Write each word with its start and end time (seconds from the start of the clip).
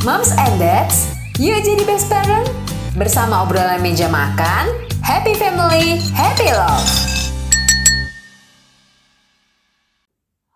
Moms 0.00 0.32
and 0.32 0.56
Dads, 0.56 1.12
yuk 1.36 1.60
jadi 1.60 1.84
best 1.84 2.08
parent. 2.08 2.48
Bersama 2.96 3.44
obrolan 3.44 3.84
meja 3.84 4.08
makan, 4.08 4.72
happy 5.04 5.36
family, 5.36 6.00
happy 6.16 6.48
love. 6.48 6.88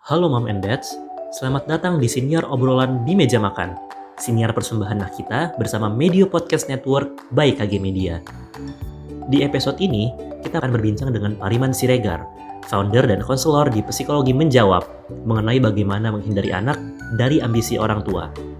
Halo 0.00 0.32
Mom 0.32 0.48
and 0.48 0.64
Dads, 0.64 0.96
selamat 1.36 1.68
datang 1.68 2.00
di 2.00 2.08
senior 2.08 2.48
obrolan 2.48 3.04
di 3.04 3.12
meja 3.12 3.36
makan. 3.36 3.76
Siniar 4.16 4.56
persembahan 4.56 5.04
kita 5.12 5.60
bersama 5.60 5.92
Media 5.92 6.24
Podcast 6.24 6.72
Network 6.72 7.28
by 7.36 7.52
KG 7.52 7.76
Media. 7.76 8.24
Di 9.28 9.44
episode 9.44 9.76
ini, 9.76 10.08
kita 10.40 10.56
akan 10.56 10.72
berbincang 10.72 11.12
dengan 11.12 11.36
Pariman 11.36 11.76
Siregar, 11.76 12.24
founder 12.64 13.04
dan 13.04 13.20
konselor 13.20 13.68
di 13.68 13.84
Psikologi 13.84 14.32
Menjawab, 14.32 14.88
mengenai 15.28 15.60
bagaimana 15.60 16.08
menghindari 16.08 16.48
anak 16.48 16.80
dari 17.20 17.44
ambisi 17.44 17.76
orang 17.76 18.00
tua. 18.00 18.53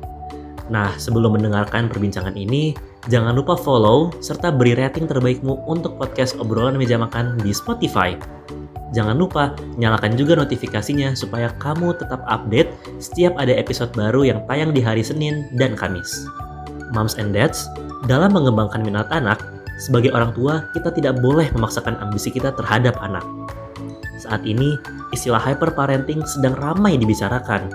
Nah, 0.73 0.97
sebelum 0.97 1.37
mendengarkan 1.37 1.93
perbincangan 1.93 2.33
ini, 2.41 2.73
jangan 3.13 3.37
lupa 3.37 3.53
follow 3.53 4.09
serta 4.25 4.49
beri 4.49 4.73
rating 4.73 5.05
terbaikmu 5.05 5.69
untuk 5.69 6.01
podcast 6.01 6.41
obrolan 6.41 6.81
meja 6.81 6.97
makan 6.97 7.37
di 7.45 7.53
Spotify. 7.53 8.17
Jangan 8.95 9.19
lupa 9.19 9.53
nyalakan 9.77 10.15
juga 10.15 10.39
notifikasinya 10.39 11.19
supaya 11.19 11.51
kamu 11.59 11.99
tetap 11.99 12.23
update 12.31 12.71
setiap 13.03 13.35
ada 13.37 13.51
episode 13.51 13.91
baru 13.93 14.23
yang 14.23 14.41
tayang 14.47 14.71
di 14.71 14.81
hari 14.81 15.03
Senin 15.03 15.51
dan 15.59 15.75
Kamis. 15.75 16.25
Moms 16.95 17.19
and 17.19 17.35
Dads, 17.35 17.67
dalam 18.07 18.33
mengembangkan 18.33 18.87
minat 18.87 19.11
anak, 19.11 19.43
sebagai 19.83 20.15
orang 20.15 20.31
tua 20.33 20.71
kita 20.73 20.95
tidak 20.95 21.19
boleh 21.19 21.51
memaksakan 21.53 21.99
ambisi 21.99 22.31
kita 22.31 22.55
terhadap 22.55 22.95
anak. 23.03 23.27
Saat 24.23 24.47
ini, 24.47 24.79
istilah 25.11 25.43
hyperparenting 25.43 26.23
sedang 26.23 26.55
ramai 26.55 26.95
dibicarakan, 26.95 27.67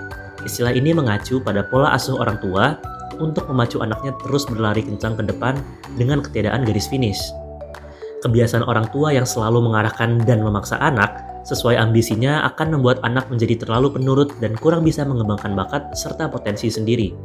Istilah 0.44 0.72
ini 0.72 0.96
mengacu 0.96 1.40
pada 1.40 1.66
pola 1.66 1.92
asuh 1.92 2.16
orang 2.16 2.40
tua 2.40 2.80
untuk 3.20 3.44
memacu 3.52 3.84
anaknya 3.84 4.16
terus 4.24 4.48
berlari 4.48 4.80
kencang 4.80 5.20
ke 5.20 5.22
depan 5.28 5.60
dengan 6.00 6.24
ketiadaan 6.24 6.64
garis 6.64 6.88
finish. 6.88 7.20
Kebiasaan 8.20 8.64
orang 8.64 8.88
tua 8.92 9.12
yang 9.16 9.24
selalu 9.24 9.64
mengarahkan 9.64 10.20
dan 10.28 10.44
memaksa 10.44 10.76
anak 10.80 11.30
sesuai 11.44 11.76
ambisinya 11.80 12.44
akan 12.52 12.76
membuat 12.76 13.00
anak 13.00 13.28
menjadi 13.32 13.64
terlalu 13.64 13.96
penurut 13.96 14.28
dan 14.44 14.52
kurang 14.60 14.84
bisa 14.84 15.04
mengembangkan 15.08 15.56
bakat 15.56 15.88
serta 15.96 16.28
potensi 16.28 16.68
sendiri. 16.68 17.16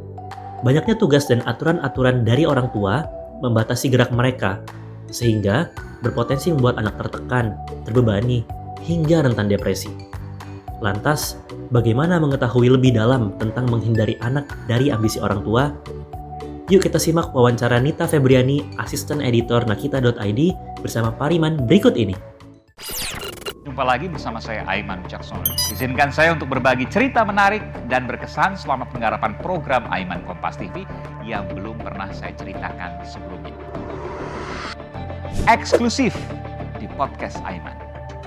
Banyaknya 0.63 0.95
tugas 0.95 1.27
dan 1.27 1.43
aturan-aturan 1.43 2.23
dari 2.23 2.47
orang 2.47 2.71
tua 2.71 3.03
membatasi 3.43 3.91
gerak 3.91 4.15
mereka, 4.15 4.63
sehingga 5.11 5.67
berpotensi 5.99 6.55
membuat 6.55 6.79
anak 6.79 6.95
tertekan, 6.95 7.59
terbebani, 7.83 8.47
hingga 8.79 9.27
rentan 9.27 9.51
depresi. 9.51 9.91
Lantas, 10.79 11.35
bagaimana 11.75 12.15
mengetahui 12.23 12.71
lebih 12.71 12.95
dalam 12.95 13.35
tentang 13.35 13.67
menghindari 13.67 14.15
anak 14.23 14.47
dari 14.71 14.87
ambisi 14.95 15.19
orang 15.19 15.43
tua? 15.43 15.75
Yuk 16.71 16.81
kita 16.81 16.97
simak 16.97 17.35
wawancara 17.35 17.77
Nita 17.83 18.07
Febriani, 18.07 18.63
asisten 18.79 19.19
editor 19.19 19.67
nakita.id 19.67 20.41
bersama 20.79 21.11
Pariman 21.13 21.59
berikut 21.67 21.93
ini. 21.99 22.15
Jumpa 23.67 23.83
lagi 23.85 24.07
bersama 24.07 24.39
saya 24.39 24.63
Aiman 24.71 25.03
Jackson. 25.05 25.43
Izinkan 25.69 26.09
saya 26.09 26.31
untuk 26.33 26.49
berbagi 26.49 26.87
cerita 26.87 27.27
menarik 27.27 27.61
dan 27.91 28.07
berkesan 28.07 28.55
selama 28.55 28.87
penggarapan 28.89 29.35
program 29.43 29.83
Aiman 29.91 30.23
Kompas 30.23 30.55
TV 30.55 30.87
yang 31.27 31.45
belum 31.51 31.75
pernah 31.83 32.07
saya 32.15 32.31
ceritakan 32.39 33.03
sebelumnya. 33.03 33.53
Eksklusif 35.45 36.15
di 36.79 36.87
podcast 36.97 37.37
Aiman. 37.45 37.84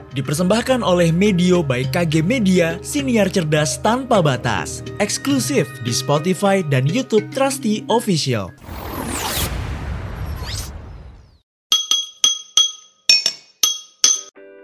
Dipersembahkan 0.09 0.81
oleh 0.81 1.13
Medio 1.13 1.61
by 1.61 1.85
KG 1.93 2.25
Media, 2.25 2.81
siniar 2.81 3.29
cerdas 3.29 3.77
tanpa 3.77 4.25
batas. 4.25 4.81
Eksklusif 4.97 5.69
di 5.85 5.93
Spotify 5.93 6.65
dan 6.65 6.89
YouTube 6.89 7.29
Trusty 7.29 7.85
Official. 7.93 8.49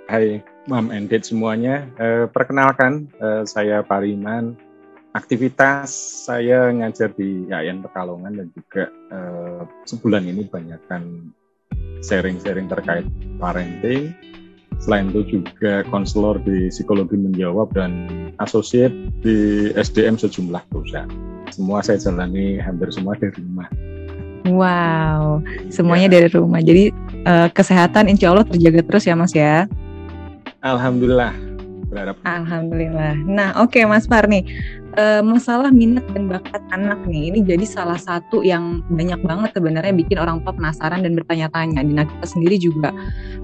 Hai 0.09 0.41
Mam 0.65 0.89
and 0.89 1.13
Dad 1.13 1.29
semuanya, 1.29 1.93
eh, 2.01 2.25
perkenalkan 2.25 3.13
eh, 3.21 3.45
saya 3.45 3.85
Pariman. 3.85 4.57
Aktivitas 5.13 5.93
saya 6.25 6.73
ngajar 6.73 7.13
di 7.13 7.53
YAIN 7.53 7.85
Pekalongan 7.85 8.33
dan 8.33 8.49
juga 8.57 8.89
eh, 9.13 9.63
sebulan 9.85 10.25
ini 10.25 10.49
banyakkan 10.49 11.29
sharing-sharing 12.01 12.65
terkait 12.65 13.05
parenting, 13.37 14.17
Selain 14.85 15.09
itu 15.09 15.41
juga 15.41 15.81
konselor 15.89 16.37
di 16.45 16.69
psikologi 16.69 17.17
menjawab 17.17 17.73
dan 17.73 18.05
asosiat 18.37 18.93
di 19.25 19.73
SDM 19.73 20.21
sejumlah 20.21 20.61
perusahaan. 20.69 21.09
Semua 21.49 21.81
saya 21.81 21.97
jalani 21.97 22.61
hampir 22.61 22.93
semua 22.93 23.17
dari 23.17 23.33
rumah. 23.41 23.65
Wow, 24.45 25.41
semuanya 25.73 26.13
dari 26.13 26.29
rumah. 26.29 26.61
Jadi 26.61 26.93
uh, 27.25 27.49
kesehatan 27.49 28.13
insya 28.13 28.37
Allah 28.37 28.45
terjaga 28.45 28.85
terus 28.85 29.09
ya 29.09 29.17
Mas 29.17 29.33
ya. 29.33 29.65
Alhamdulillah. 30.61 31.54
Berharap. 31.95 32.19
Alhamdulillah. 32.27 33.15
Nah 33.23 33.55
oke 33.63 33.79
okay, 33.79 33.87
Mas 33.87 34.11
Far 34.11 34.27
nih, 34.27 34.43
uh, 34.99 35.23
masalah 35.23 35.71
minat 35.71 36.03
dan 36.11 36.27
bakat 36.27 36.59
anak 36.75 36.99
nih 37.07 37.31
ini 37.31 37.47
jadi 37.47 37.63
salah 37.63 37.95
satu 37.95 38.43
yang 38.43 38.83
banyak 38.91 39.23
banget 39.23 39.55
sebenarnya 39.55 39.95
bikin 39.95 40.19
orang 40.19 40.43
tua 40.43 40.59
penasaran 40.59 41.07
dan 41.07 41.15
bertanya-tanya. 41.15 41.87
Di 41.87 41.95
kita 41.95 42.27
sendiri 42.27 42.59
juga 42.59 42.91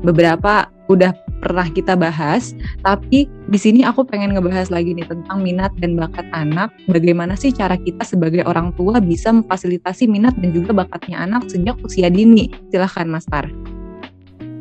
beberapa 0.03 0.66
udah 0.91 1.15
pernah 1.39 1.71
kita 1.71 1.94
bahas, 1.94 2.53
tapi 2.83 3.31
di 3.31 3.59
sini 3.62 3.87
aku 3.87 4.03
pengen 4.03 4.34
ngebahas 4.34 4.75
lagi 4.75 4.99
nih 4.99 5.06
tentang 5.06 5.47
minat 5.47 5.71
dan 5.78 5.94
bakat 5.94 6.27
anak. 6.34 6.75
Bagaimana 6.91 7.39
sih 7.39 7.55
cara 7.55 7.78
kita 7.78 8.03
sebagai 8.03 8.43
orang 8.43 8.75
tua 8.75 8.99
bisa 8.99 9.31
memfasilitasi 9.31 10.10
minat 10.10 10.34
dan 10.43 10.50
juga 10.50 10.75
bakatnya 10.75 11.22
anak 11.22 11.47
sejak 11.47 11.78
usia 11.87 12.10
dini? 12.10 12.50
Silahkan 12.75 13.06
Mas 13.06 13.31
Tar. 13.31 13.47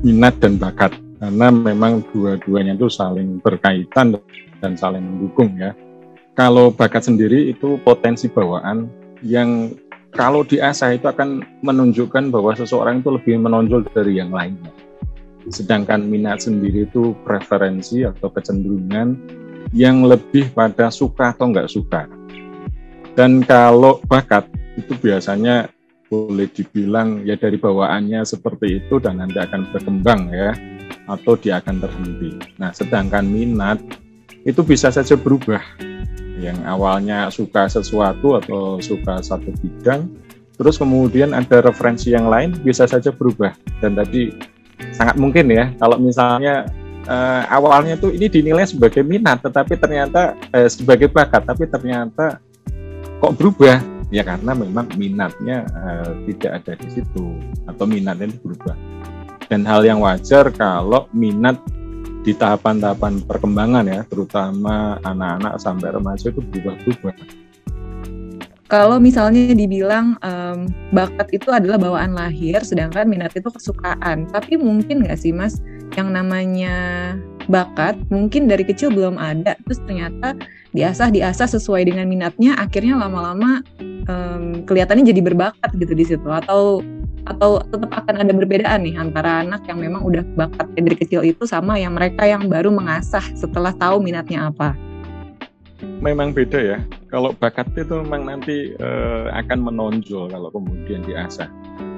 Minat 0.06 0.38
dan 0.40 0.62
bakat, 0.62 0.96
karena 1.19 1.47
memang 1.52 2.02
dua-duanya 2.16 2.80
itu 2.80 2.88
saling 2.88 3.44
berkaitan 3.44 4.16
dan 4.63 4.74
saling 4.80 5.03
mendukung 5.03 5.52
ya. 5.59 5.75
Kalau 6.34 6.72
bakat 6.72 7.03
sendiri 7.03 7.52
itu 7.52 7.75
potensi 7.84 8.31
bawaan 8.31 8.88
yang 9.19 9.75
kalau 10.16 10.47
diasah 10.47 10.96
itu 10.96 11.06
akan 11.06 11.44
menunjukkan 11.62 12.31
bahwa 12.31 12.56
seseorang 12.56 13.03
itu 13.03 13.12
lebih 13.12 13.35
menonjol 13.44 13.85
dari 13.91 14.18
yang 14.18 14.31
lainnya 14.31 14.72
Sedangkan 15.47 16.06
minat 16.06 16.46
sendiri 16.46 16.85
itu 16.85 17.18
preferensi 17.25 18.06
atau 18.06 18.30
kecenderungan 18.30 19.18
yang 19.72 20.06
lebih 20.06 20.51
pada 20.51 20.94
suka 20.94 21.31
atau 21.31 21.50
nggak 21.50 21.72
suka. 21.72 22.06
Dan 23.18 23.41
kalau 23.44 24.00
bakat 24.06 24.46
itu 24.78 24.94
biasanya 25.00 25.68
boleh 26.09 26.50
dibilang 26.50 27.22
ya 27.25 27.38
dari 27.38 27.57
bawaannya 27.57 28.25
seperti 28.25 28.81
itu 28.81 28.97
dan 28.97 29.22
nanti 29.22 29.38
akan 29.38 29.69
berkembang 29.69 30.34
ya 30.34 30.57
atau 31.09 31.34
dia 31.34 31.58
akan 31.58 31.81
terhenti. 31.81 32.38
Nah, 32.62 32.70
sedangkan 32.70 33.25
minat 33.25 33.81
itu 34.46 34.62
bisa 34.62 34.94
saja 34.94 35.18
berubah. 35.18 35.59
Yang 36.40 36.59
awalnya 36.64 37.28
suka 37.34 37.68
sesuatu 37.68 38.40
atau 38.40 38.80
suka 38.80 39.19
satu 39.19 39.52
bidang, 39.59 40.08
terus 40.56 40.80
kemudian 40.80 41.36
ada 41.36 41.59
referensi 41.59 42.16
yang 42.16 42.31
lain 42.31 42.56
bisa 42.64 42.88
saja 42.88 43.12
berubah. 43.12 43.52
Dan 43.84 44.00
tadi 44.00 44.31
sangat 44.96 45.19
mungkin 45.19 45.52
ya 45.52 45.75
kalau 45.75 46.00
misalnya 46.00 46.64
uh, 47.09 47.44
awalnya 47.52 48.00
tuh 48.00 48.16
ini 48.16 48.31
dinilai 48.31 48.64
sebagai 48.64 49.03
minat 49.03 49.44
tetapi 49.44 49.75
ternyata 49.75 50.40
uh, 50.56 50.69
sebagai 50.72 51.12
bakat 51.12 51.44
tapi 51.44 51.68
ternyata 51.68 52.40
kok 53.19 53.36
berubah 53.36 53.84
ya 54.09 54.24
karena 54.25 54.56
memang 54.56 54.88
minatnya 54.96 55.68
uh, 55.75 56.12
tidak 56.25 56.64
ada 56.64 56.74
di 56.80 56.88
situ 57.00 57.25
atau 57.68 57.86
minatnya 57.86 58.31
berubah 58.42 58.75
dan 59.50 59.66
hal 59.66 59.82
yang 59.82 60.00
wajar 60.00 60.48
kalau 60.54 61.10
minat 61.12 61.58
di 62.22 62.38
tahapan-tahapan 62.38 63.26
perkembangan 63.26 63.86
ya 63.90 64.02
terutama 64.06 65.02
anak-anak 65.02 65.58
sampai 65.58 65.90
remaja 65.90 66.30
itu 66.30 66.40
berubah-ubah 66.40 67.16
kalau 68.70 69.02
misalnya 69.02 69.58
dibilang 69.58 70.13
um, 70.22 70.69
bakat 70.94 71.25
itu 71.34 71.50
adalah 71.50 71.81
bawaan 71.81 72.13
lahir, 72.13 72.62
sedangkan 72.62 73.10
minat 73.10 73.34
itu 73.34 73.50
kesukaan. 73.50 74.30
Tapi 74.30 74.62
mungkin 74.62 75.01
nggak 75.01 75.18
sih 75.18 75.34
mas, 75.34 75.57
yang 75.98 76.13
namanya 76.13 77.18
bakat 77.50 77.98
mungkin 78.13 78.46
dari 78.46 78.62
kecil 78.63 78.94
belum 78.94 79.18
ada, 79.18 79.57
terus 79.66 79.81
ternyata 79.84 80.38
diasah 80.72 81.10
diasah 81.10 81.50
sesuai 81.50 81.90
dengan 81.90 82.06
minatnya, 82.06 82.54
akhirnya 82.62 82.96
lama-lama 82.96 83.66
um, 84.06 84.63
kelihatannya 84.63 85.10
jadi 85.10 85.22
berbakat 85.25 85.69
gitu 85.75 85.94
di 85.98 86.06
situ. 86.06 86.30
Atau 86.30 86.86
atau 87.28 87.62
tetap 87.62 87.92
akan 87.94 88.25
ada 88.25 88.31
perbedaan 88.31 88.86
nih 88.86 88.96
antara 88.98 89.46
anak 89.46 89.62
yang 89.69 89.78
memang 89.78 90.01
udah 90.01 90.24
bakat 90.34 90.66
dari 90.74 90.98
kecil 90.98 91.22
itu 91.22 91.46
sama 91.46 91.78
yang 91.78 91.94
mereka 91.94 92.25
yang 92.25 92.50
baru 92.50 92.74
mengasah 92.74 93.22
setelah 93.38 93.69
tahu 93.75 94.01
minatnya 94.01 94.50
apa 94.50 94.74
memang 96.00 96.31
beda 96.31 96.60
ya. 96.60 96.80
Kalau 97.12 97.34
bakat 97.36 97.68
itu 97.75 98.04
memang 98.04 98.28
nanti 98.28 98.74
uh, 98.80 99.31
akan 99.34 99.60
menonjol 99.72 100.31
kalau 100.31 100.50
kemudian 100.51 101.04
diasah. 101.04 101.48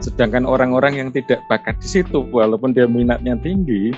Sedangkan 0.02 0.46
orang-orang 0.46 0.98
yang 0.98 1.10
tidak 1.14 1.42
bakat 1.50 1.78
di 1.82 2.02
situ, 2.02 2.26
walaupun 2.30 2.74
dia 2.74 2.90
minatnya 2.90 3.38
tinggi, 3.42 3.94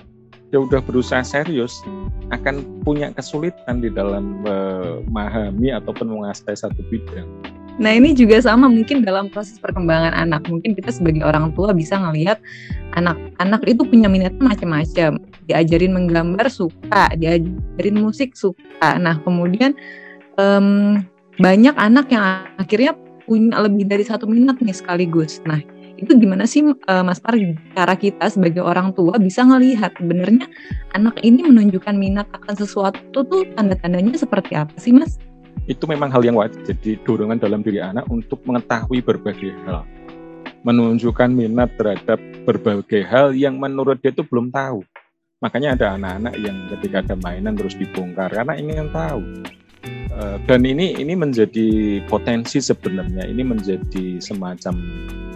dia 0.54 0.62
udah 0.62 0.86
berusaha 0.86 1.26
serius, 1.26 1.82
akan 2.30 2.62
punya 2.86 3.10
kesulitan 3.10 3.82
di 3.82 3.90
dalam 3.90 4.46
uh, 4.46 5.02
memahami 5.10 5.74
ataupun 5.74 6.14
menguasai 6.14 6.54
satu 6.54 6.78
bidang. 6.94 7.26
Nah 7.82 7.90
ini 7.90 8.14
juga 8.14 8.38
sama 8.38 8.70
mungkin 8.70 9.02
dalam 9.02 9.34
proses 9.34 9.58
perkembangan 9.58 10.14
anak. 10.14 10.46
Mungkin 10.46 10.78
kita 10.78 10.94
sebagai 10.94 11.26
orang 11.26 11.58
tua 11.58 11.74
bisa 11.74 11.98
ngelihat 11.98 12.38
anak-anak 12.94 13.66
itu 13.66 13.82
punya 13.82 14.06
minatnya 14.06 14.46
macam-macam. 14.46 15.18
Diajarin 15.50 15.90
menggambar 15.90 16.54
suka, 16.54 17.10
diajarin 17.18 17.98
musik 17.98 18.38
suka. 18.38 19.02
Nah 19.02 19.18
kemudian 19.26 19.74
um, 20.38 21.02
banyak 21.42 21.74
anak 21.74 22.14
yang 22.14 22.46
akhirnya 22.62 22.94
punya 23.26 23.58
lebih 23.58 23.90
dari 23.90 24.06
satu 24.06 24.30
minat 24.30 24.62
nih 24.62 24.78
sekaligus. 24.78 25.42
Nah 25.50 25.58
itu 26.04 26.20
gimana 26.20 26.44
sih 26.44 26.62
uh, 26.68 27.04
Mas 27.08 27.24
Par 27.24 27.40
cara 27.74 27.96
kita 27.96 28.28
sebagai 28.28 28.62
orang 28.62 28.92
tua 28.92 29.16
bisa 29.18 29.48
ngelihat 29.48 29.96
sebenarnya 29.96 30.46
anak 30.92 31.18
ini 31.24 31.48
menunjukkan 31.48 31.96
minat 31.96 32.28
akan 32.36 32.54
sesuatu 32.60 33.24
tuh 33.24 33.48
tanda-tandanya 33.56 34.20
seperti 34.20 34.54
apa 34.60 34.76
sih 34.76 34.92
Mas? 34.92 35.18
itu 35.68 35.88
memang 35.88 36.12
hal 36.12 36.24
yang 36.28 36.36
wajar 36.36 36.60
jadi 36.68 37.00
dorongan 37.08 37.40
dalam 37.40 37.64
diri 37.64 37.80
anak 37.80 38.04
untuk 38.12 38.44
mengetahui 38.44 39.00
berbagai 39.00 39.56
hal. 39.64 39.88
Menunjukkan 40.64 41.32
minat 41.32 41.76
terhadap 41.76 42.20
berbagai 42.48 43.04
hal 43.08 43.36
yang 43.36 43.60
menurut 43.60 44.00
dia 44.04 44.12
itu 44.12 44.24
belum 44.28 44.52
tahu. 44.52 44.84
Makanya 45.44 45.76
ada 45.76 45.88
anak-anak 46.00 46.34
yang 46.40 46.58
ketika 46.72 47.04
ada 47.04 47.16
mainan 47.20 47.56
terus 47.56 47.76
dibongkar 47.76 48.32
karena 48.32 48.56
ingin 48.56 48.88
tahu 48.96 49.44
eh, 50.20 50.38
dan 50.46 50.62
ini 50.66 50.98
ini 50.98 51.14
menjadi 51.18 52.00
potensi 52.10 52.60
sebenarnya. 52.60 53.26
Ini 53.26 53.44
menjadi 53.46 54.22
semacam 54.22 54.74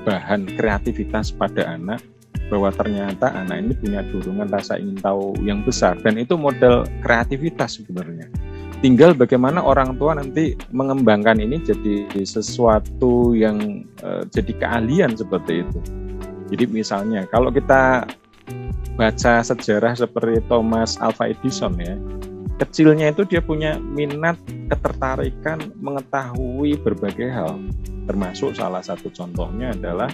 bahan 0.08 0.48
kreativitas 0.56 1.36
pada 1.36 1.68
anak 1.68 2.00
bahwa 2.48 2.72
ternyata 2.72 3.36
anak 3.36 3.60
ini 3.60 3.74
punya 3.76 4.02
dorongan 4.08 4.48
rasa 4.48 4.80
ingin 4.80 4.98
tahu 5.04 5.36
yang 5.44 5.62
besar. 5.68 6.00
Dan 6.00 6.16
itu 6.16 6.40
model 6.40 6.88
kreativitas 7.04 7.80
sebenarnya. 7.80 8.32
Tinggal 8.80 9.18
bagaimana 9.18 9.60
orang 9.60 9.98
tua 9.98 10.16
nanti 10.16 10.54
mengembangkan 10.70 11.42
ini 11.42 11.58
jadi 11.60 12.08
sesuatu 12.24 13.34
yang 13.34 13.84
uh, 14.06 14.24
jadi 14.30 14.54
keahlian 14.54 15.18
seperti 15.18 15.66
itu. 15.66 15.80
Jadi 16.54 16.64
misalnya 16.70 17.26
kalau 17.28 17.52
kita 17.52 18.08
baca 18.96 19.34
sejarah 19.44 19.94
seperti 19.98 20.40
Thomas 20.48 20.96
Alva 21.02 21.30
Edison 21.30 21.74
ya, 21.82 21.98
kecilnya 22.58 23.14
itu 23.14 23.24
dia 23.24 23.42
punya 23.42 23.78
minat 23.78 24.38
ketertarikan 24.70 25.72
mengetahui 25.78 26.78
berbagai 26.82 27.30
hal. 27.30 27.62
Termasuk 28.10 28.58
salah 28.58 28.82
satu 28.82 29.14
contohnya 29.14 29.72
adalah 29.74 30.10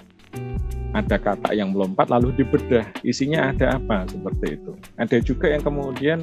ada 0.93 1.17
kata 1.17 1.57
yang 1.57 1.73
melompat 1.73 2.11
lalu 2.11 2.35
dibedah. 2.37 2.85
Isinya 3.01 3.49
ada 3.49 3.81
apa? 3.81 4.05
Seperti 4.05 4.61
itu. 4.61 4.71
Ada 4.99 5.17
juga 5.23 5.49
yang 5.49 5.63
kemudian 5.65 6.19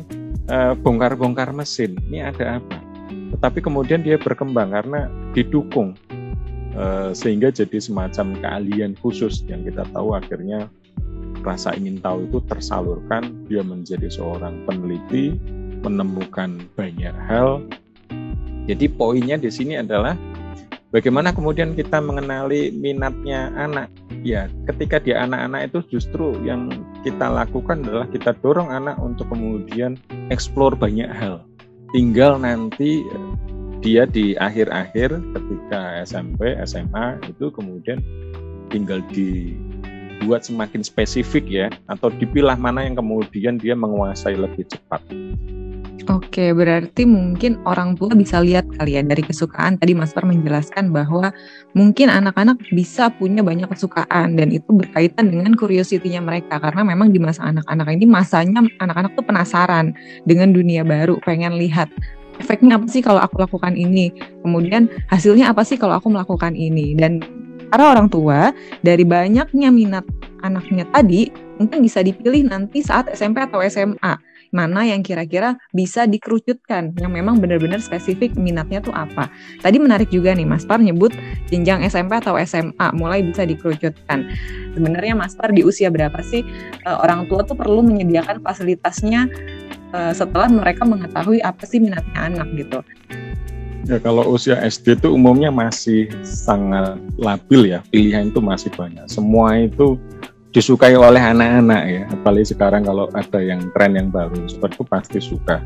eh, 0.47 0.73
bongkar-bongkar 0.79 1.51
mesin. 1.51 1.99
Ini 2.11 2.31
ada 2.31 2.63
apa? 2.63 2.79
Tetapi 3.35 3.59
kemudian 3.63 4.03
dia 4.03 4.19
berkembang 4.19 4.75
karena 4.75 5.07
didukung 5.35 5.95
uh, 6.75 7.11
sehingga 7.15 7.51
jadi 7.51 7.79
semacam 7.79 8.35
keahlian 8.39 8.93
khusus 8.99 9.43
yang 9.47 9.63
kita 9.67 9.87
tahu 9.95 10.15
akhirnya 10.15 10.67
rasa 11.41 11.73
ingin 11.79 12.03
tahu 12.03 12.27
itu 12.27 12.39
tersalurkan. 12.51 13.47
Dia 13.47 13.63
menjadi 13.65 14.11
seorang 14.11 14.67
peneliti 14.67 15.39
menemukan 15.83 16.61
banyak 16.77 17.15
hal 17.29 17.65
jadi 18.69 18.87
poinnya 18.93 19.37
di 19.41 19.51
sini 19.51 19.81
adalah 19.81 20.15
Bagaimana 20.91 21.31
kemudian 21.31 21.79
kita 21.79 22.03
mengenali 22.03 22.75
minatnya 22.75 23.55
anak? 23.55 23.95
Ya, 24.27 24.51
ketika 24.67 24.99
dia 24.99 25.23
anak-anak 25.23 25.71
itu 25.71 25.79
justru 25.87 26.35
yang 26.43 26.67
kita 27.07 27.31
lakukan 27.31 27.87
adalah 27.87 28.11
kita 28.11 28.35
dorong 28.43 28.75
anak 28.75 28.99
untuk 28.99 29.31
kemudian 29.31 29.95
eksplor 30.35 30.75
banyak 30.75 31.07
hal. 31.07 31.47
Tinggal 31.95 32.43
nanti 32.43 33.07
dia 33.79 34.03
di 34.03 34.35
akhir-akhir 34.35 35.15
ketika 35.15 36.03
SMP, 36.03 36.59
SMA 36.67 37.23
itu 37.23 37.55
kemudian 37.55 38.03
tinggal 38.75 38.99
dibuat 39.15 40.43
semakin 40.43 40.83
spesifik 40.83 41.47
ya 41.47 41.67
atau 41.87 42.11
dipilah 42.11 42.59
mana 42.59 42.83
yang 42.83 42.99
kemudian 42.99 43.63
dia 43.63 43.79
menguasai 43.79 44.35
lebih 44.35 44.67
cepat. 44.67 45.07
Oke, 46.09 46.57
berarti 46.57 47.05
mungkin 47.05 47.61
orang 47.69 47.93
tua 47.93 48.17
bisa 48.17 48.41
lihat 48.41 48.65
kali 48.81 48.97
ya 48.97 49.05
dari 49.05 49.21
kesukaan. 49.21 49.77
Tadi 49.77 49.93
Mas 49.93 50.17
Par 50.17 50.25
menjelaskan 50.25 50.89
bahwa 50.97 51.29
mungkin 51.77 52.09
anak-anak 52.09 52.57
bisa 52.73 53.13
punya 53.13 53.45
banyak 53.45 53.69
kesukaan 53.69 54.41
dan 54.41 54.49
itu 54.49 54.71
berkaitan 54.73 55.29
dengan 55.29 55.53
curiosity-nya 55.53 56.25
mereka. 56.25 56.57
Karena 56.57 56.89
memang 56.89 57.13
di 57.13 57.21
masa 57.21 57.53
anak-anak 57.53 58.01
ini 58.01 58.09
masanya 58.09 58.65
anak-anak 58.81 59.13
tuh 59.13 59.27
penasaran 59.29 59.93
dengan 60.25 60.57
dunia 60.57 60.87
baru, 60.89 61.21
pengen 61.21 61.61
lihat 61.61 61.93
efeknya 62.41 62.81
apa 62.81 62.89
sih 62.89 63.05
kalau 63.05 63.21
aku 63.21 63.37
lakukan 63.37 63.77
ini, 63.77 64.09
kemudian 64.41 64.89
hasilnya 65.13 65.53
apa 65.53 65.61
sih 65.69 65.77
kalau 65.77 66.01
aku 66.01 66.09
melakukan 66.09 66.57
ini? 66.57 66.97
Dan 66.97 67.21
para 67.69 67.93
orang 67.93 68.09
tua 68.09 68.57
dari 68.81 69.05
banyaknya 69.05 69.69
minat 69.69 70.09
anaknya 70.41 70.89
tadi 70.89 71.29
mungkin 71.61 71.85
bisa 71.85 72.01
dipilih 72.01 72.49
nanti 72.49 72.81
saat 72.81 73.13
SMP 73.13 73.45
atau 73.45 73.61
SMA 73.61 74.30
mana 74.51 74.83
yang 74.87 75.03
kira-kira 75.03 75.59
bisa 75.71 76.07
dikerucutkan 76.07 76.95
yang 76.99 77.11
memang 77.15 77.39
benar-benar 77.39 77.79
spesifik 77.79 78.35
minatnya 78.35 78.83
tuh 78.83 78.95
apa. 78.95 79.31
Tadi 79.63 79.79
menarik 79.79 80.11
juga 80.11 80.35
nih 80.35 80.47
Mas 80.47 80.67
Par 80.67 80.83
nyebut 80.83 81.15
jenjang 81.51 81.87
SMP 81.87 82.19
atau 82.19 82.35
SMA 82.43 82.87
mulai 82.95 83.23
bisa 83.23 83.47
dikerucutkan. 83.47 84.27
Sebenarnya 84.75 85.15
Mas 85.15 85.35
Par 85.39 85.55
di 85.55 85.63
usia 85.63 85.91
berapa 85.91 86.19
sih 86.23 86.43
uh, 86.87 86.99
orang 87.03 87.31
tua 87.31 87.47
tuh 87.47 87.55
perlu 87.59 87.83
menyediakan 87.87 88.43
fasilitasnya 88.43 89.31
uh, 89.95 90.13
setelah 90.15 90.51
mereka 90.51 90.83
mengetahui 90.87 91.43
apa 91.43 91.63
sih 91.67 91.79
minatnya 91.79 92.19
anak 92.31 92.51
gitu. 92.59 92.83
Ya 93.89 93.97
kalau 93.99 94.23
usia 94.37 94.61
SD 94.61 95.03
itu 95.03 95.09
umumnya 95.11 95.49
masih 95.51 96.07
sangat 96.23 97.01
labil 97.17 97.75
ya, 97.75 97.83
pilihan 97.91 98.29
itu 98.31 98.39
masih 98.39 98.71
banyak. 98.77 99.03
Semua 99.09 99.57
itu 99.57 99.99
disukai 100.51 100.99
oleh 100.99 101.23
anak-anak 101.23 101.83
ya. 101.87 102.03
Apalagi 102.11 102.47
sekarang 102.55 102.83
kalau 102.83 103.07
ada 103.15 103.39
yang 103.39 103.71
tren 103.75 103.95
yang 103.95 104.11
baru 104.11 104.35
seperti 104.51 104.83
itu 104.83 104.85
pasti 104.87 105.19
suka. 105.23 105.63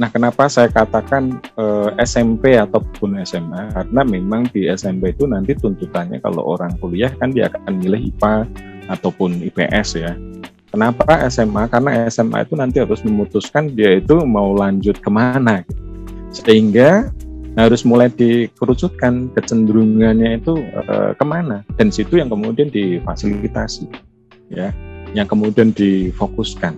Nah 0.00 0.08
kenapa 0.08 0.48
saya 0.48 0.72
katakan 0.72 1.36
eh, 1.58 1.90
SMP 2.06 2.56
ataupun 2.56 3.20
SMA 3.28 3.76
karena 3.76 4.00
memang 4.06 4.48
di 4.48 4.70
SMP 4.70 5.12
itu 5.12 5.28
nanti 5.28 5.52
tuntutannya 5.52 6.22
kalau 6.24 6.56
orang 6.56 6.72
kuliah 6.80 7.12
kan 7.20 7.34
dia 7.34 7.52
akan 7.52 7.82
milih 7.82 8.14
IPA 8.14 8.48
ataupun 8.88 9.42
IPS 9.52 9.88
ya. 10.00 10.16
Kenapa 10.72 11.28
SMA 11.28 11.68
karena 11.68 12.08
SMA 12.08 12.48
itu 12.48 12.54
nanti 12.56 12.80
harus 12.80 13.04
memutuskan 13.04 13.68
dia 13.76 14.00
itu 14.00 14.24
mau 14.24 14.56
lanjut 14.56 14.96
ke 14.96 15.10
mana 15.12 15.60
gitu. 15.68 15.82
sehingga 16.32 17.12
harus 17.52 17.84
mulai 17.84 18.08
dikerucutkan 18.08 19.28
kecenderungannya 19.36 20.40
itu 20.40 20.56
eh, 20.88 21.12
ke 21.12 21.24
mana. 21.26 21.60
Dan 21.76 21.92
situ 21.92 22.16
yang 22.16 22.32
kemudian 22.32 22.72
difasilitasi 22.72 24.11
ya 24.52 24.70
yang 25.16 25.28
kemudian 25.28 25.72
difokuskan. 25.72 26.76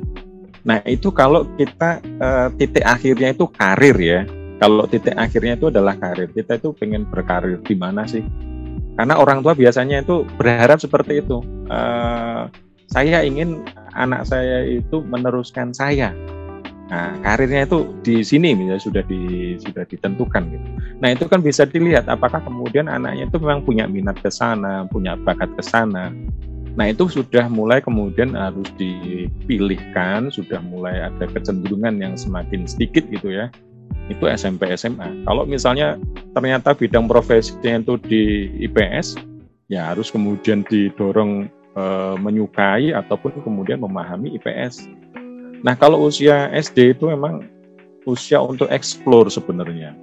Nah 0.65 0.81
itu 0.89 1.13
kalau 1.13 1.45
kita 1.59 2.01
uh, 2.23 2.49
titik 2.57 2.83
akhirnya 2.83 3.35
itu 3.35 3.47
karir 3.51 3.97
ya. 4.01 4.21
Kalau 4.63 4.87
titik 4.87 5.13
akhirnya 5.19 5.59
itu 5.59 5.67
adalah 5.69 5.99
karir, 5.99 6.31
kita 6.31 6.57
itu 6.57 6.73
pengen 6.79 7.05
berkarir 7.11 7.59
di 7.61 7.75
mana 7.75 8.07
sih? 8.07 8.23
Karena 8.95 9.19
orang 9.19 9.43
tua 9.43 9.53
biasanya 9.53 10.07
itu 10.07 10.23
berharap 10.39 10.79
seperti 10.79 11.21
itu. 11.21 11.43
Uh, 11.67 12.47
saya 12.89 13.27
ingin 13.27 13.67
anak 13.99 14.25
saya 14.25 14.63
itu 14.65 15.03
meneruskan 15.03 15.75
saya. 15.75 16.15
Nah, 16.85 17.17
karirnya 17.27 17.67
itu 17.67 17.91
di 18.07 18.23
sini 18.23 18.55
misalnya 18.55 18.79
sudah 18.79 19.03
di 19.09 19.57
sudah 19.59 19.83
ditentukan 19.89 20.43
gitu. 20.47 20.69
Nah, 21.03 21.09
itu 21.11 21.25
kan 21.27 21.43
bisa 21.43 21.67
dilihat 21.67 22.07
apakah 22.07 22.39
kemudian 22.45 22.87
anaknya 22.87 23.27
itu 23.27 23.37
memang 23.43 23.67
punya 23.67 23.91
minat 23.91 24.21
ke 24.21 24.31
sana, 24.31 24.87
punya 24.87 25.19
bakat 25.19 25.51
ke 25.59 25.65
sana. 25.65 26.15
Nah 26.75 26.91
itu 26.91 27.07
sudah 27.07 27.47
mulai 27.47 27.79
kemudian 27.79 28.35
harus 28.35 28.67
dipilihkan, 28.75 30.31
sudah 30.35 30.59
mulai 30.59 31.07
ada 31.07 31.25
kecenderungan 31.31 32.03
yang 32.03 32.15
semakin 32.19 32.67
sedikit 32.67 33.07
gitu 33.07 33.31
ya. 33.31 33.47
Itu 34.11 34.27
SMP 34.27 34.75
SMA. 34.75 35.25
Kalau 35.25 35.47
misalnya 35.47 35.95
ternyata 36.35 36.75
bidang 36.75 37.07
profesinya 37.07 37.79
itu 37.79 37.95
di 38.03 38.23
IPS, 38.67 39.23
ya 39.71 39.95
harus 39.95 40.11
kemudian 40.11 40.67
didorong 40.67 41.47
e, 41.79 41.85
menyukai 42.19 42.91
ataupun 42.91 43.39
kemudian 43.47 43.79
memahami 43.79 44.35
IPS. 44.35 44.91
Nah 45.63 45.79
kalau 45.79 46.11
usia 46.11 46.51
SD 46.53 46.99
itu 46.99 47.07
memang 47.07 47.47
usia 48.05 48.43
untuk 48.43 48.69
explore 48.69 49.31
sebenarnya. 49.31 49.97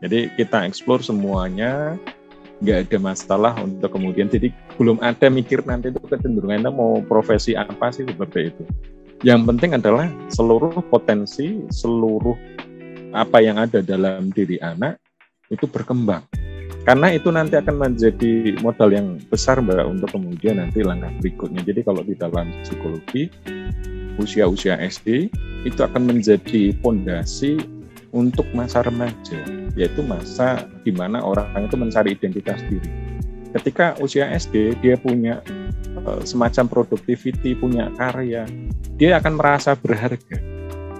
Jadi 0.00 0.32
kita 0.34 0.64
explore 0.64 1.00
semuanya, 1.04 1.96
nggak 2.64 2.88
ada 2.88 2.98
masalah 2.98 3.52
untuk 3.60 3.92
kemudian 3.92 4.32
jadi 4.32 4.48
belum 4.80 5.00
ada 5.04 5.28
mikir 5.28 5.60
nanti 5.68 5.92
itu 5.92 6.00
kecenderungannya 6.00 6.72
mau 6.72 7.04
profesi 7.04 7.52
apa 7.52 7.92
sih 7.92 8.08
seperti 8.08 8.52
itu. 8.52 8.62
Yang 9.24 9.40
penting 9.48 9.70
adalah 9.76 10.08
seluruh 10.28 10.72
potensi 10.88 11.64
seluruh 11.72 12.36
apa 13.16 13.40
yang 13.40 13.56
ada 13.56 13.80
dalam 13.80 14.28
diri 14.32 14.60
anak 14.60 15.00
itu 15.48 15.64
berkembang. 15.64 16.24
Karena 16.86 17.10
itu 17.10 17.34
nanti 17.34 17.58
akan 17.58 17.76
menjadi 17.82 18.62
modal 18.62 18.94
yang 18.94 19.18
besar 19.26 19.58
mbak 19.58 19.82
untuk 19.90 20.14
kemudian 20.14 20.62
nanti 20.62 20.86
langkah 20.86 21.10
berikutnya. 21.18 21.66
Jadi 21.66 21.80
kalau 21.82 22.06
di 22.06 22.14
dalam 22.14 22.46
psikologi 22.62 23.26
usia-usia 24.22 24.78
SD 24.78 25.28
itu 25.66 25.80
akan 25.82 26.14
menjadi 26.14 26.70
fondasi 26.78 27.58
untuk 28.14 28.46
masa 28.54 28.86
remaja, 28.86 29.42
yaitu 29.76 30.00
masa 30.00 30.64
di 30.82 30.90
mana 30.90 31.20
orang 31.20 31.68
itu 31.68 31.76
mencari 31.76 32.16
identitas 32.16 32.58
diri. 32.66 32.88
Ketika 33.52 33.96
usia 34.02 34.28
SD, 34.32 34.80
dia 34.80 34.96
punya 34.96 35.40
uh, 36.04 36.20
semacam 36.24 36.68
productivity, 36.68 37.56
punya 37.56 37.92
karya, 37.96 38.48
dia 38.96 39.20
akan 39.20 39.36
merasa 39.36 39.76
berharga, 39.76 40.36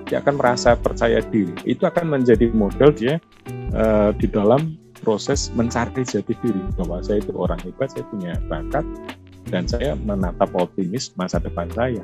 dia 0.09 0.21
akan 0.21 0.40
merasa 0.40 0.76
percaya 0.76 1.21
diri. 1.33 1.52
Itu 1.64 1.88
akan 1.88 2.21
menjadi 2.21 2.52
model 2.52 2.92
dia 2.92 3.14
uh, 3.76 4.12
di 4.16 4.28
dalam 4.28 4.76
proses 5.04 5.52
mencari 5.52 6.04
jati 6.04 6.33
diri 6.40 6.62
bahwa 6.80 7.04
saya 7.04 7.21
itu 7.21 7.33
orang 7.37 7.61
hebat, 7.64 7.92
saya 7.92 8.04
punya 8.09 8.33
bakat, 8.49 8.85
dan 9.52 9.68
saya 9.68 9.92
menatap 9.95 10.49
optimis 10.56 11.12
masa 11.14 11.37
depan 11.38 11.68
saya. 11.76 12.02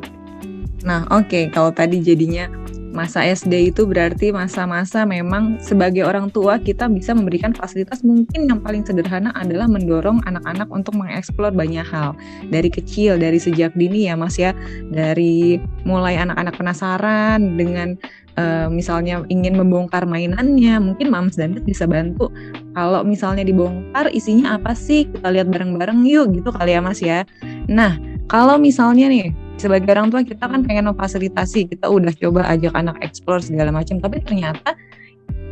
Nah, 0.83 1.07
oke, 1.15 1.31
okay. 1.31 1.45
kalau 1.49 1.71
tadi 1.71 2.03
jadinya 2.03 2.51
masa 2.93 3.25
SD 3.25 3.73
itu 3.73 3.89
berarti 3.89 4.31
masa-masa 4.31 5.09
memang 5.09 5.57
sebagai 5.59 6.05
orang 6.05 6.29
tua 6.29 6.61
kita 6.61 6.87
bisa 6.93 7.17
memberikan 7.17 7.57
fasilitas. 7.57 8.05
Mungkin 8.05 8.47
yang 8.47 8.61
paling 8.61 8.85
sederhana 8.85 9.33
adalah 9.33 9.67
mendorong 9.67 10.21
anak-anak 10.29 10.69
untuk 10.69 10.95
mengeksplor 11.01 11.51
banyak 11.57 11.85
hal. 11.89 12.13
Dari 12.53 12.69
kecil 12.69 13.17
dari 13.17 13.41
sejak 13.41 13.73
dini 13.75 14.07
ya 14.07 14.15
Mas 14.15 14.37
ya. 14.37 14.53
Dari 14.93 15.57
mulai 15.89 16.21
anak-anak 16.21 16.55
penasaran 16.55 17.57
dengan 17.57 17.97
uh, 18.37 18.69
misalnya 18.69 19.25
ingin 19.33 19.57
membongkar 19.57 20.05
mainannya 20.05 20.77
mungkin 20.79 21.09
Mams 21.09 21.41
dan 21.41 21.57
Dad 21.57 21.65
bisa 21.65 21.89
bantu. 21.89 22.29
Kalau 22.77 23.01
misalnya 23.03 23.43
dibongkar 23.43 24.13
isinya 24.13 24.61
apa 24.61 24.77
sih? 24.77 25.09
Kita 25.09 25.33
lihat 25.33 25.49
bareng-bareng 25.49 26.05
yuk 26.05 26.37
gitu 26.37 26.53
kali 26.53 26.77
ya 26.77 26.81
Mas 26.85 27.01
ya. 27.01 27.25
Nah 27.67 27.97
kalau 28.29 28.57
misalnya 28.61 29.09
nih 29.09 29.33
sebagai 29.63 29.95
orang 29.95 30.11
tua 30.11 30.27
kita 30.27 30.51
kan 30.51 30.67
pengen 30.67 30.91
memfasilitasi 30.91 31.71
kita 31.71 31.87
udah 31.87 32.11
coba 32.19 32.51
ajak 32.51 32.75
anak 32.75 32.99
explore 32.99 33.39
segala 33.39 33.71
macam 33.71 34.03
tapi 34.03 34.19
ternyata 34.19 34.75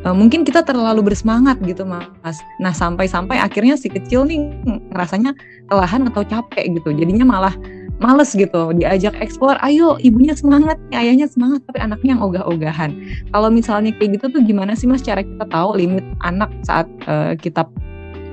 uh, 0.02 0.14
mungkin 0.14 0.43
kita 0.43 0.67
terlalu 0.67 1.12
bersemangat 1.12 1.62
gitu 1.62 1.87
mas. 1.87 2.38
Nah 2.59 2.75
sampai-sampai 2.75 3.38
akhirnya 3.38 3.79
si 3.79 3.87
kecil 3.87 4.26
nih 4.26 4.43
ngerasanya 4.90 5.37
kelelahan 5.71 6.11
atau 6.11 6.26
capek 6.26 6.75
gitu 6.75 6.90
jadinya 6.90 7.23
malah 7.23 7.55
males 8.00 8.33
gitu 8.33 8.73
diajak 8.73 9.12
explore 9.21 9.61
ayo 9.61 10.00
ibunya 10.00 10.35
semangat 10.35 10.81
ayahnya 10.90 11.31
semangat. 11.31 11.62
Tapi 11.71 11.79
anaknya 11.79 12.19
yang 12.19 12.23
ogah-ogahan. 12.25 12.90
Kalau 13.31 13.49
misalnya 13.52 13.95
kayak 13.95 14.19
gitu 14.19 14.26
tuh 14.35 14.43
gimana 14.43 14.75
sih 14.75 14.90
mas 14.90 15.05
cara 15.05 15.23
kita 15.23 15.47
tahu 15.47 15.79
limit 15.79 16.05
anak 16.26 16.50
saat 16.67 16.90
uh, 17.07 17.38
kita 17.38 17.62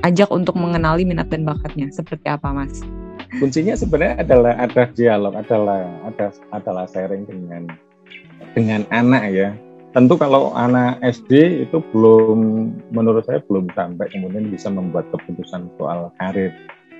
ajak 0.05 0.29
untuk 0.31 0.55
mengenali 0.55 1.03
minat 1.03 1.27
dan 1.29 1.43
bakatnya? 1.43 1.91
Seperti 1.91 2.31
apa 2.31 2.49
mas? 2.55 2.79
Kuncinya 3.35 3.75
sebenarnya 3.75 4.23
adalah 4.23 4.53
ada 4.55 4.83
dialog, 4.95 5.33
adalah 5.35 5.81
ada 6.07 6.27
adalah 6.55 6.85
sharing 6.87 7.27
dengan 7.27 7.63
dengan 8.55 8.81
anak 8.89 9.23
ya. 9.31 9.49
Tentu 9.95 10.13
kalau 10.19 10.53
anak 10.53 11.01
SD 11.01 11.63
itu 11.67 11.81
belum 11.91 12.69
menurut 12.93 13.25
saya 13.25 13.41
belum 13.47 13.71
sampai 13.73 14.05
kemudian 14.13 14.51
bisa 14.51 14.69
membuat 14.69 15.09
keputusan 15.11 15.71
soal 15.79 16.13
karir. 16.21 16.53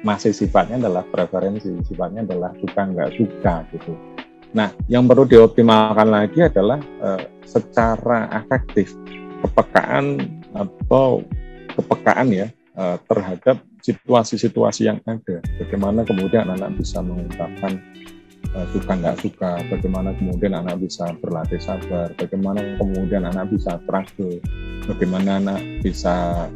Masih 0.05 0.29
sifatnya 0.29 0.77
adalah 0.77 1.03
preferensi, 1.10 1.74
sifatnya 1.86 2.22
adalah 2.25 2.53
suka 2.62 2.81
nggak 2.86 3.12
suka 3.17 3.65
gitu. 3.74 3.93
Nah, 4.55 4.72
yang 4.88 5.05
perlu 5.10 5.27
dioptimalkan 5.27 6.07
lagi 6.07 6.39
adalah 6.46 6.79
uh, 7.03 7.22
secara 7.43 8.31
efektif 8.31 8.96
kepekaan 9.43 10.17
atau 10.55 11.22
kepekaan 11.77 12.27
ya 12.34 12.48
uh, 12.79 12.98
terhadap 13.05 13.60
situasi-situasi 13.88 14.91
yang 14.91 15.00
ada. 15.08 15.39
Bagaimana 15.63 16.03
kemudian 16.03 16.51
anak-anak 16.51 16.75
bisa 16.75 17.00
mengungkapkan 17.00 17.79
uh, 18.51 18.67
suka 18.75 18.91
nggak 19.00 19.17
suka, 19.24 19.51
bagaimana 19.72 20.12
kemudian 20.20 20.53
anak 20.60 20.75
bisa 20.84 21.15
berlatih 21.24 21.62
sabar, 21.63 22.12
bagaimana 22.20 22.60
kemudian 22.75 23.24
anak 23.24 23.48
bisa 23.48 23.79
struggle, 23.88 24.36
bagaimana 24.91 25.39
anak 25.39 25.60
bisa 25.79 26.48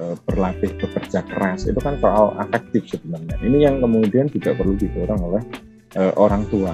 uh, 0.00 0.16
berlatih 0.24 0.72
bekerja 0.80 1.20
keras. 1.28 1.68
Itu 1.68 1.80
kan 1.84 2.00
soal 2.00 2.32
afektif 2.40 2.88
sebenarnya. 2.88 3.36
Ini 3.44 3.58
yang 3.68 3.76
kemudian 3.84 4.32
juga 4.32 4.56
perlu 4.56 4.72
didorong 4.80 5.20
oleh 5.20 5.42
uh, 6.00 6.12
orang 6.16 6.48
tua. 6.48 6.72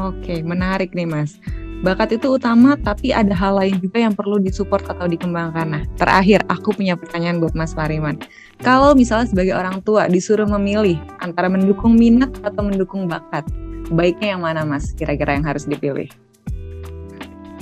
Oke, 0.00 0.40
menarik 0.42 0.96
nih 0.96 1.06
Mas. 1.06 1.36
Bakat 1.80 2.12
itu 2.12 2.36
utama, 2.36 2.76
tapi 2.76 3.08
ada 3.08 3.32
hal 3.32 3.56
lain 3.56 3.80
juga 3.80 4.04
yang 4.04 4.12
perlu 4.12 4.36
disupport 4.36 4.84
atau 4.92 5.08
dikembangkan. 5.08 5.64
Nah, 5.64 5.82
terakhir, 5.96 6.44
aku 6.44 6.76
punya 6.76 6.92
pertanyaan 6.92 7.40
buat 7.40 7.56
Mas 7.56 7.72
Fariman. 7.72 8.20
Kalau 8.60 8.92
misalnya 8.92 9.24
sebagai 9.24 9.56
orang 9.56 9.80
tua 9.80 10.04
disuruh 10.04 10.44
memilih 10.44 11.00
antara 11.24 11.48
mendukung 11.48 11.96
minat 11.96 12.28
atau 12.44 12.60
mendukung 12.60 13.08
bakat, 13.08 13.48
baiknya 13.88 14.36
yang 14.36 14.44
mana 14.44 14.68
Mas 14.68 14.92
kira-kira 14.92 15.32
yang 15.32 15.48
harus 15.48 15.64
dipilih? 15.64 16.12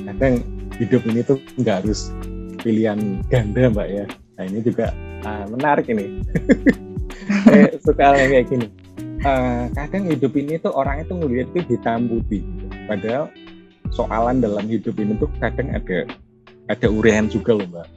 Kadang 0.03 0.43
hidup 0.75 1.03
ini 1.07 1.23
tuh 1.23 1.39
nggak 1.63 1.87
harus 1.87 2.11
pilihan 2.67 3.23
ganda 3.31 3.71
Mbak 3.71 3.89
ya. 3.95 4.05
Nah 4.39 4.45
ini 4.51 4.59
juga 4.67 4.91
uh, 5.23 5.47
menarik 5.47 5.87
ini. 5.87 6.19
Saya 7.47 7.79
suka 7.87 8.19
kayak 8.19 8.51
gini. 8.51 8.67
Uh, 9.23 9.71
kadang 9.75 10.07
hidup 10.11 10.35
ini 10.35 10.59
tuh 10.59 10.75
orang 10.75 11.07
itu 11.07 11.15
ngeliat 11.15 11.47
itu 11.55 11.79
hitam 11.79 12.11
putih. 12.11 12.43
Padahal 12.91 13.31
soalan 13.95 14.43
dalam 14.43 14.67
hidup 14.67 14.99
ini 14.99 15.17
tuh 15.17 15.31
kadang 15.39 15.73
ada 15.73 16.05
ada 16.69 16.87
urean 16.89 17.29
juga 17.31 17.57
loh 17.57 17.69
mbak 17.69 17.89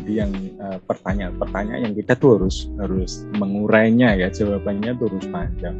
jadi 0.00 0.12
yang 0.24 0.32
uh, 0.62 0.78
pertanyaan-pertanyaan 0.88 1.82
yang 1.90 1.94
kita 1.96 2.16
tuh 2.16 2.40
harus 2.40 2.70
harus 2.80 3.28
mengurainya 3.36 4.16
ya 4.16 4.32
jawabannya 4.32 4.96
tuh 4.96 5.06
harus 5.12 5.26
panjang. 5.28 5.76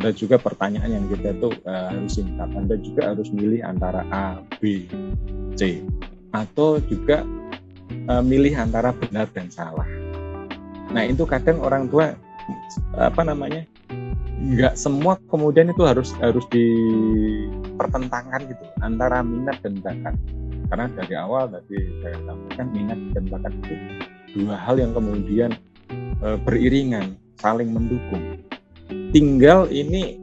Ada 0.00 0.16
juga 0.16 0.40
pertanyaan 0.40 0.90
yang 0.96 1.06
kita 1.12 1.36
tuh 1.44 1.52
uh, 1.68 1.92
harus 1.92 2.16
singkat. 2.16 2.48
Anda 2.56 2.80
juga 2.80 3.12
harus 3.12 3.28
milih 3.28 3.60
antara 3.60 4.00
A 4.08 4.40
B 4.56 4.88
C 5.60 5.84
atau 6.32 6.80
juga 6.88 7.20
uh, 8.08 8.24
milih 8.24 8.56
antara 8.56 8.96
benar 8.96 9.28
dan 9.36 9.52
salah. 9.52 9.84
Nah 10.88 11.04
itu 11.04 11.28
kadang 11.28 11.60
orang 11.60 11.86
tua 11.92 12.16
apa 12.96 13.22
namanya 13.22 13.62
nggak 14.40 14.72
semua 14.72 15.20
kemudian 15.28 15.68
itu 15.68 15.84
harus 15.84 16.16
harus 16.18 16.42
dipertentangkan 16.48 18.40
gitu 18.48 18.64
antara 18.80 19.20
minat 19.20 19.60
dan 19.60 19.76
bakat 19.84 20.16
karena 20.70 20.86
dari 20.94 21.14
awal 21.18 21.50
tadi 21.50 21.76
saya 22.00 22.16
sampaikan 22.22 22.66
minat 22.70 22.98
dan 23.10 23.24
bakat 23.26 23.52
itu 23.66 23.74
dua 24.38 24.54
hal 24.54 24.78
yang 24.78 24.94
kemudian 24.94 25.50
e, 26.22 26.26
beriringan 26.46 27.18
saling 27.42 27.74
mendukung. 27.74 28.38
Tinggal 29.10 29.66
ini 29.74 30.22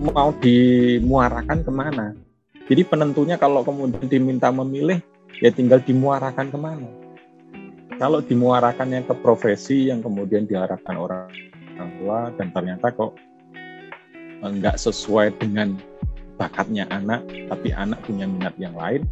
mau 0.00 0.32
dimuarakan 0.40 1.60
ke 1.60 1.70
mana. 1.70 2.16
Jadi 2.64 2.82
penentunya 2.88 3.36
kalau 3.36 3.60
kemudian 3.60 4.08
diminta 4.08 4.48
memilih 4.48 5.04
ya 5.44 5.52
tinggal 5.52 5.84
dimuarakan 5.84 6.48
ke 6.48 6.58
mana. 6.58 6.88
Kalau 8.00 8.24
dimuarakannya 8.24 9.04
ke 9.04 9.12
profesi 9.20 9.92
yang 9.92 10.00
kemudian 10.00 10.48
diarahkan 10.48 10.96
orang 10.96 11.28
tua 12.00 12.32
dan 12.40 12.48
ternyata 12.56 12.88
kok 12.96 13.12
nggak 14.40 14.80
sesuai 14.80 15.36
dengan 15.36 15.76
bakatnya 16.40 16.88
anak, 16.88 17.20
tapi 17.52 17.76
anak 17.76 18.00
punya 18.08 18.24
minat 18.24 18.56
yang 18.56 18.72
lain, 18.72 19.04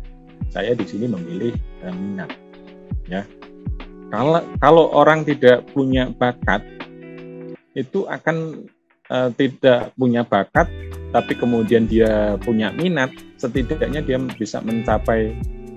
saya 0.48 0.72
di 0.74 0.86
sini 0.86 1.06
memilih 1.10 1.54
uh, 1.84 1.94
minat. 1.94 2.30
Ya, 3.08 3.24
kalau 4.12 4.40
kalau 4.60 4.84
orang 4.92 5.24
tidak 5.24 5.68
punya 5.72 6.12
bakat, 6.12 6.64
itu 7.76 8.04
akan 8.08 8.68
uh, 9.12 9.30
tidak 9.36 9.92
punya 9.96 10.24
bakat, 10.24 10.68
tapi 11.12 11.36
kemudian 11.36 11.88
dia 11.88 12.36
punya 12.40 12.72
minat, 12.72 13.12
setidaknya 13.40 14.04
dia 14.04 14.18
bisa 14.36 14.60
mencapai 14.60 15.32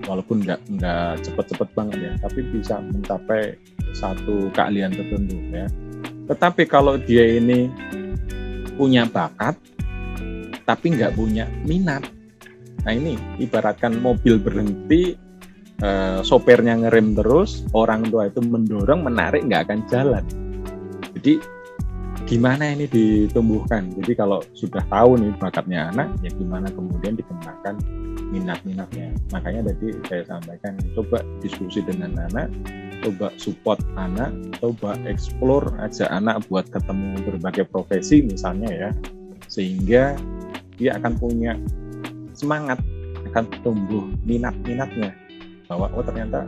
walaupun 0.08 0.42
nggak 0.42 0.60
nggak 0.80 1.12
cepet-cepet 1.24 1.68
banget 1.76 1.98
ya, 2.00 2.12
tapi 2.20 2.40
bisa 2.52 2.80
mencapai 2.80 3.56
satu 3.92 4.50
keahlian 4.52 4.92
tertentu 4.92 5.36
ya. 5.52 5.66
Tetapi 6.28 6.62
kalau 6.68 6.96
dia 6.96 7.36
ini 7.36 7.68
punya 8.76 9.04
bakat, 9.04 9.60
tapi 10.64 10.96
nggak 10.96 11.14
punya 11.14 11.46
minat, 11.68 12.02
nah 12.82 12.92
ini 12.92 13.14
ibaratkan 13.38 13.98
mobil 14.02 14.42
berhenti, 14.42 15.14
eh, 15.82 16.20
sopirnya 16.22 16.78
ngerem 16.78 17.14
terus, 17.14 17.66
orang 17.74 18.06
tua 18.10 18.26
itu 18.26 18.42
mendorong, 18.42 19.06
menarik 19.06 19.46
nggak 19.46 19.70
akan 19.70 19.80
jalan. 19.86 20.24
Jadi 21.14 21.38
gimana 22.26 22.72
ini 22.72 22.86
ditumbuhkan? 22.88 23.92
Jadi 23.98 24.12
kalau 24.14 24.40
sudah 24.56 24.82
tahu 24.88 25.20
nih 25.20 25.32
bakatnya 25.38 25.90
anak, 25.94 26.10
ya 26.24 26.30
gimana 26.34 26.70
kemudian 26.70 27.14
dikembangkan 27.18 27.76
minat-minatnya. 28.32 29.12
Makanya 29.30 29.70
tadi 29.70 29.92
saya 30.08 30.22
sampaikan, 30.24 30.78
coba 30.96 31.20
diskusi 31.44 31.84
dengan 31.84 32.16
anak, 32.30 32.48
coba 33.04 33.28
support 33.36 33.78
anak, 33.98 34.32
coba 34.62 34.96
explore 35.04 35.76
aja 35.82 36.08
anak 36.08 36.40
buat 36.48 36.66
ketemu 36.72 37.20
berbagai 37.26 37.68
profesi 37.68 38.24
misalnya 38.24 38.70
ya, 38.70 38.90
sehingga 39.50 40.16
dia 40.80 40.96
akan 40.96 41.12
punya 41.20 41.58
semangat, 42.34 42.78
akan 43.32 43.44
tumbuh 43.64 44.04
minat-minatnya 44.26 45.14
bahwa 45.70 45.88
oh 45.96 46.04
ternyata 46.04 46.44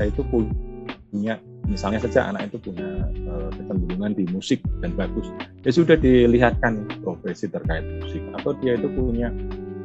saya 0.00 0.10
itu 0.10 0.22
punya 0.26 1.38
misalnya 1.68 2.00
saja 2.02 2.32
anak 2.32 2.50
itu 2.50 2.58
punya 2.58 3.06
uh, 3.28 3.52
kecenderungan 3.54 4.12
di 4.16 4.24
musik 4.32 4.58
dan 4.80 4.96
bagus 4.96 5.28
ya 5.62 5.70
sudah 5.70 5.94
dilihatkan 6.00 6.88
profesi 7.04 7.46
terkait 7.46 7.84
musik 8.00 8.24
atau 8.40 8.56
dia 8.58 8.74
itu 8.74 8.88
punya 8.96 9.28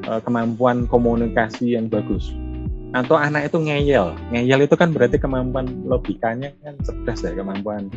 uh, 0.08 0.24
kemampuan 0.24 0.88
komunikasi 0.88 1.76
yang 1.76 1.92
bagus 1.92 2.32
atau 2.94 3.18
anak 3.18 3.50
itu 3.50 3.58
ngeyel. 3.58 4.14
Ngeyel 4.30 4.70
itu 4.70 4.76
kan 4.78 4.94
berarti 4.94 5.18
kemampuan 5.18 5.66
logikanya 5.90 6.54
kan 6.62 6.78
cerdas 6.86 7.26
ya 7.26 7.34
kemampuan 7.34 7.90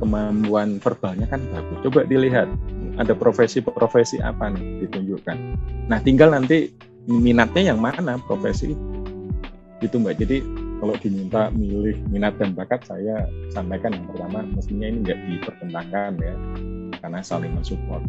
kemampuan 0.00 0.80
verbalnya 0.80 1.28
kan 1.28 1.44
bagus. 1.52 1.78
Coba 1.84 2.08
dilihat 2.08 2.48
ada 3.00 3.16
profesi-profesi 3.16 4.20
apa 4.20 4.52
nih 4.52 4.86
ditunjukkan. 4.86 5.36
Nah 5.88 5.98
tinggal 6.04 6.32
nanti 6.36 6.72
minatnya 7.08 7.72
yang 7.72 7.80
mana 7.80 8.20
profesi 8.20 8.76
itu. 9.82 9.96
Mbak. 9.98 10.14
Jadi 10.22 10.36
kalau 10.78 10.94
diminta 10.98 11.50
milih 11.54 11.94
minat 12.10 12.34
dan 12.38 12.54
bakat 12.58 12.82
saya 12.86 13.26
sampaikan 13.54 13.94
yang 13.94 14.06
pertama 14.10 14.42
mestinya 14.42 14.86
ini 14.90 14.98
nggak 15.06 15.18
dipertentangkan 15.30 16.12
ya 16.18 16.34
karena 17.02 17.20
saling 17.22 17.52
mensupport. 17.54 18.02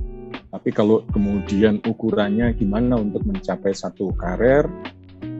Tapi 0.53 0.69
kalau 0.69 1.01
kemudian 1.09 1.81
ukurannya 1.81 2.53
gimana 2.53 2.97
untuk 2.97 3.25
mencapai 3.25 3.73
satu 3.73 4.13
karir 4.13 4.69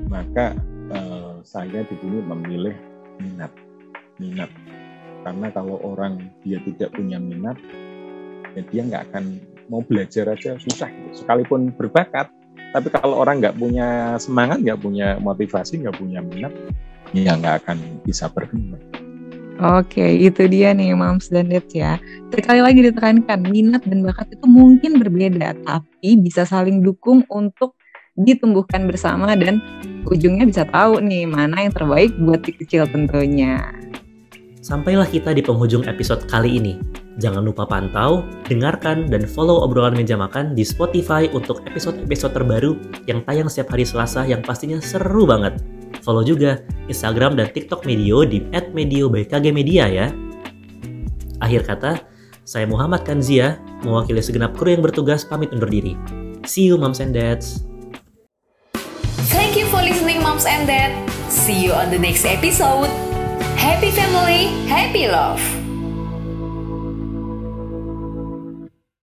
maka 0.09 0.57
eh, 0.93 1.35
saya 1.45 1.85
di 1.85 1.95
sini 2.01 2.21
memilih 2.21 2.73
minat. 3.21 3.53
Minat. 4.17 4.49
Karena 5.23 5.47
kalau 5.53 5.79
orang 5.85 6.33
dia 6.41 6.59
tidak 6.65 6.93
punya 6.97 7.17
minat 7.21 7.55
ya 8.53 8.61
dia 8.69 8.81
nggak 8.85 9.03
akan 9.11 9.23
mau 9.71 9.81
belajar 9.81 10.29
aja 10.33 10.59
susah 10.59 10.89
gitu. 10.91 11.23
sekalipun 11.23 11.73
berbakat 11.73 12.29
tapi 12.73 12.89
kalau 12.89 13.21
orang 13.21 13.41
nggak 13.41 13.57
punya 13.57 14.17
semangat 14.17 14.61
nggak 14.61 14.79
punya 14.81 15.17
motivasi 15.21 15.85
nggak 15.85 15.97
punya 15.97 16.19
minat 16.21 16.53
ya 17.13 17.37
nggak 17.37 17.65
akan 17.65 17.77
bisa 18.05 18.29
berkembang 18.33 18.81
Oke, 19.61 20.01
itu 20.01 20.49
dia 20.49 20.73
nih 20.73 20.97
Moms 20.97 21.29
dan 21.29 21.45
Dads 21.45 21.77
ya. 21.77 22.01
Sekali 22.33 22.57
lagi 22.57 22.81
ditekankan, 22.81 23.37
minat 23.53 23.85
dan 23.85 24.01
bakat 24.01 24.33
itu 24.33 24.49
mungkin 24.49 24.97
berbeda, 24.97 25.53
tapi 25.61 26.17
bisa 26.17 26.41
saling 26.41 26.81
dukung 26.81 27.21
untuk 27.29 27.77
ditumbuhkan 28.17 28.89
bersama 28.89 29.37
dan 29.37 29.61
ujungnya 30.09 30.49
bisa 30.49 30.65
tahu 30.65 31.01
nih 31.05 31.29
mana 31.29 31.69
yang 31.69 31.73
terbaik 31.73 32.13
buat 32.17 32.41
si 32.41 32.57
kecil 32.57 32.89
tentunya. 32.89 33.61
Sampailah 34.65 35.05
kita 35.05 35.37
di 35.37 35.45
penghujung 35.45 35.85
episode 35.85 36.25
kali 36.25 36.57
ini. 36.57 36.73
Jangan 37.21 37.45
lupa 37.45 37.69
pantau, 37.69 38.25
dengarkan, 38.49 39.05
dan 39.05 39.29
follow 39.29 39.61
obrolan 39.61 39.93
meja 39.93 40.17
makan 40.17 40.57
di 40.57 40.65
Spotify 40.65 41.29
untuk 41.29 41.61
episode-episode 41.69 42.33
terbaru 42.33 42.73
yang 43.05 43.21
tayang 43.21 43.45
setiap 43.45 43.77
hari 43.77 43.85
Selasa 43.85 44.25
yang 44.25 44.41
pastinya 44.41 44.81
seru 44.81 45.29
banget. 45.29 45.61
Follow 46.01 46.25
juga 46.25 46.65
Instagram 46.89 47.37
dan 47.37 47.53
TikTok 47.53 47.85
Medio 47.85 48.25
di 48.25 48.41
@medio_by_kg_media 48.49 49.85
ya. 49.93 50.09
Akhir 51.37 51.69
kata, 51.69 52.01
saya 52.41 52.65
Muhammad 52.65 53.05
Kanzia, 53.05 53.61
mewakili 53.85 54.19
segenap 54.19 54.57
kru 54.57 54.73
yang 54.73 54.81
bertugas 54.81 55.21
pamit 55.21 55.53
undur 55.53 55.69
diri. 55.69 55.93
See 56.49 56.65
you 56.65 56.81
moms 56.81 56.97
and 56.97 57.13
dads. 57.13 57.61
Thank 59.29 59.53
you 59.53 59.69
for 59.69 59.85
listening, 59.85 60.19
moms 60.19 60.49
and 60.49 60.65
dad. 60.65 60.91
See 61.29 61.61
you 61.61 61.77
on 61.77 61.93
the 61.93 62.01
next 62.01 62.25
episode. 62.25 62.89
Happy 63.55 63.93
family, 63.93 64.49
happy 64.65 65.07
love. 65.07 65.39